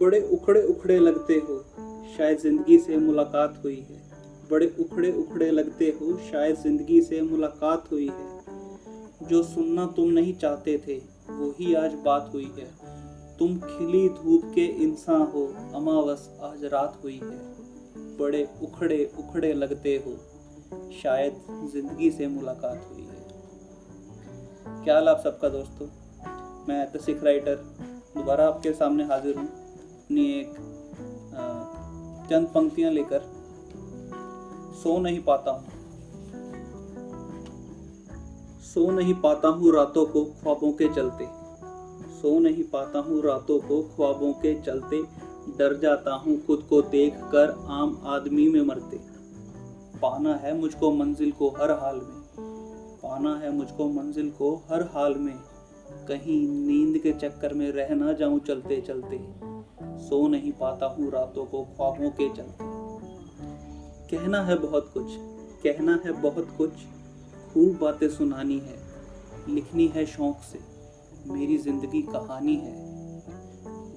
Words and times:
बड़े 0.00 0.20
उखड़े 0.32 0.62
उखड़े 0.62 0.98
लगते 0.98 1.34
हो, 1.48 1.58
शायद 2.16 2.38
ज़िंदगी 2.38 2.78
से 2.78 2.96
मुलाकात 2.96 3.60
हुई 3.64 3.76
है। 3.80 4.00
बड़े 4.50 4.66
उखड़े 4.80 5.10
उखड़े 5.12 5.50
लगते 5.50 5.86
हो, 6.00 6.16
शायद 6.30 6.56
ज़िंदगी 6.56 7.00
से 7.02 7.20
मुलाकात 7.22 7.90
हुई 7.92 8.08
है। 8.08 9.28
जो 9.28 9.42
सुनना 9.42 9.86
तुम 9.86 10.08
नहीं 10.10 10.34
चाहते 10.34 10.76
थे, 10.78 10.96
वही 11.30 11.74
आज 11.74 11.94
बात 12.04 12.30
हुई 12.34 12.50
है। 12.58 12.66
तुम 13.38 13.58
खिली 13.58 14.08
धूप 14.08 14.50
के 14.54 14.64
इंसान 14.84 15.22
हो, 15.34 15.46
अमावस 15.74 16.28
आज 16.42 16.64
रात 16.64 17.00
हुई 17.04 17.20
है। 17.24 18.16
बड़े 18.18 18.48
उखड़े 18.62 19.04
उखड़े 19.18 19.52
लगते 19.52 19.96
हो, 20.06 20.16
शायद 21.02 21.40
ज़िंदगी 21.72 22.10
से 22.10 22.26
मुलाकात 22.28 22.86
हुई 22.90 23.02
है। 23.02 24.84
क्या 24.84 24.94
हाल 24.94 25.08
आप 25.08 25.20
सबका 25.24 25.48
दोस्तों? 25.48 25.86
मैं 26.68 26.86
सिख 26.98 27.24
राइटर, 27.24 27.54
दोबारा 28.16 28.46
आपके 28.46 28.72
सामने 28.72 29.04
हाजिर 29.04 29.36
हूँ। 29.36 29.48
अपनी 30.12 30.24
एक 30.30 30.54
चंद 32.30 32.46
पंक्तियाँ 32.46 32.90
लेकर 32.92 33.20
सो 34.74 34.98
नहीं 34.98 35.20
पाता 35.20 35.50
हूँ। 35.50 35.70
सो 38.62 38.90
नहीं 38.90 39.14
पाता 39.14 39.48
हूँ 39.48 39.72
रातों 39.72 40.04
को 40.06 40.24
ख्वाबों 40.24 40.72
के 40.72 40.88
चलते। 40.94 41.28
सो 42.12 42.38
नहीं 42.38 42.64
पाता 42.64 42.98
हूँ 42.98 43.22
रातों 43.22 43.58
को 43.60 43.80
ख्वाबों 43.94 44.32
के 44.32 44.54
चलते। 44.60 45.02
डर 45.58 45.78
जाता 45.78 46.14
हूँ 46.16 46.36
खुद 46.46 46.66
को 46.70 46.82
देख 46.90 47.14
कर 47.32 47.54
आम 47.70 48.00
आदमी 48.06 48.48
में 48.48 48.60
मरते। 48.62 48.98
पाना 49.98 50.34
है 50.34 50.56
मुझको 50.58 50.90
मंजिल 50.94 51.32
को 51.32 51.48
हर 51.50 51.70
हाल 51.80 51.96
में। 51.96 52.20
पाना 53.02 53.34
है 53.36 53.52
मुझको 53.52 53.88
मंजिल 53.92 54.30
को 54.32 54.54
हर 54.70 54.82
हाल 54.94 55.14
में। 55.14 55.34
कहीं 56.08 56.40
नींद 56.48 56.98
के 56.98 57.12
चक्कर 57.20 57.54
में 57.54 57.70
रह 57.72 57.94
ना 57.94 58.12
जाऊँ 58.12 58.38
चलते 58.40 58.80
चलते 58.80 59.16
सो 60.02 60.26
नहीं 60.28 60.52
पाता 60.52 60.86
हूँ 60.86 61.10
रातों 61.10 61.44
को 61.44 61.62
ख्वाबों 61.64 62.10
के 62.10 62.28
चलते 62.28 62.70
कहना 64.12 64.42
है 64.42 64.58
बहुत 64.58 64.90
कुछ, 64.94 65.04
कहना 65.62 66.00
है 66.04 66.12
बहुत 66.12 66.48
कुछ। 66.58 66.70
खूब 67.54 67.78
बातें 67.80 68.08
सुनानी 68.08 68.58
है, 68.58 68.76
लिखनी 69.48 69.86
है 69.86 70.06
शौक 70.06 70.40
से। 70.42 70.58
मेरी 71.32 71.58
ज़िंदगी 71.58 72.02
कहानी 72.02 72.56
है। 72.56 72.72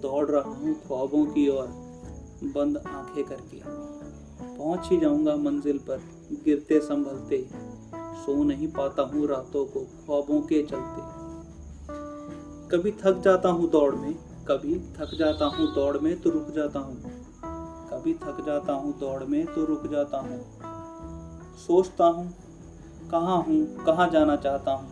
दौड़ 0.00 0.26
रहा 0.30 0.50
हूँ 0.50 0.74
ख्वाबों 0.74 1.24
की 1.26 1.48
ओर, 1.48 1.66
बंद 2.44 2.76
आँखें 2.86 3.24
करके। 3.24 3.60
पहुँच 4.58 4.88
ही 4.90 4.98
जाऊँगा 5.00 5.36
मंजिल 5.36 5.78
पर, 5.78 6.02
गिरते 6.44 6.80
संभलते। 6.80 7.46
सो 7.94 8.42
नहीं 8.44 8.68
पाता 8.68 9.02
हूँ 9.02 9.26
रातों 9.28 9.64
को 9.64 9.80
ख्वाबों 9.80 10.40
के 10.42 10.62
चलते। 10.62 11.10
कभी 12.68 12.92
थक 12.92 13.22
जाता 13.24 13.48
हूँ 13.48 13.70
दौड़ 13.70 13.94
में 13.94 14.14
कभी 14.48 14.78
थक 14.78 15.14
जाता 15.14 15.44
हूँ 15.44 15.74
दौड़ 15.74 15.98
में 15.98 16.20
तो 16.20 16.30
रुक 16.30 16.50
जाता 16.50 16.78
हूँ। 16.78 17.02
कभी 17.90 18.14
थक 18.14 18.44
जाता 18.46 18.72
हूँ 18.72 18.98
दौड़ 18.98 19.24
में 19.24 19.46
तो 19.46 19.64
रुक 19.64 19.86
जाता 19.86 20.18
हूँ। 20.18 20.40
सोचता 21.56 22.04
हूँ, 22.04 22.34
कहाँ 23.10 23.42
हूँ, 23.42 23.84
कहाँ 23.84 24.08
जाना 24.08 24.36
चाहता 24.36 24.72
हूँ। 24.72 24.90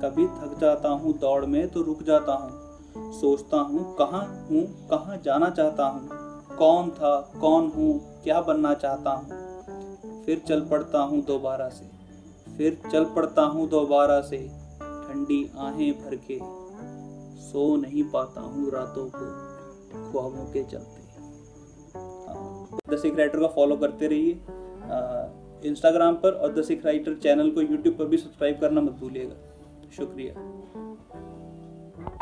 कभी 0.00 0.26
थक 0.26 0.58
जाता 0.60 0.88
हूँ 0.88 1.18
दौड़ 1.18 1.44
में 1.44 1.68
तो 1.68 1.82
रुक 1.82 2.02
जाता 2.02 2.32
हूँ। 2.32 2.68
सोचता 3.12 3.56
हूँ, 3.56 3.96
कहाँ 3.96 4.46
हूँ, 4.50 4.88
कहाँ 4.88 5.16
जाना 5.24 5.50
चाहता 5.50 5.86
हूँ। 5.86 6.08
कौन 6.56 6.90
था, 6.90 7.32
कौन 7.40 7.72
हूँ, 7.76 8.22
क्या 8.24 8.40
बनना 8.40 8.74
चाहता 8.74 9.10
हूँ। 9.10 9.48
फिर 10.24 10.38
चल 10.38 10.60
पड़ता 10.60 10.98
हूँ 10.98 11.24
दोबारा 11.24 11.68
से। 11.68 11.90
फिर 12.56 12.80
चल 12.92 13.04
पड़ता 13.04 13.42
हूँ 13.42 13.68
दोबारा 13.68 14.20
से। 14.20 14.38
ठंडी 14.82 15.50
आहें 15.58 15.92
भर 15.92 16.14
के। 16.14 16.68
सो 17.40 17.64
नहीं 17.76 18.04
पाता 18.04 18.40
हूँ 18.40 18.70
रातों 18.70 19.06
को 19.06 19.26
ख्वाबों 20.10 20.44
के 20.52 20.62
चलते। 20.64 20.96
द 22.90 22.98
सिख 22.98 23.16
राइटर 23.18 23.40
का 23.40 23.46
फॉलो 23.46 23.76
करते 23.76 24.06
रहिए। 24.06 25.68
इंस्टाग्राम 25.68 26.14
पर 26.14 26.32
और 26.32 26.52
द 26.54 26.62
सिख 26.62 26.84
राइटर 26.86 27.14
चैनल 27.14 27.50
को 27.50 27.60
यूट्यूब 27.60 27.96
पर 27.98 28.04
भी 28.04 28.16
सब्सक्राइब 28.16 28.60
करना 28.60 28.80
मत 28.80 28.92
भूलिएगा। 28.92 29.90
शुक्रिया। 29.96 30.34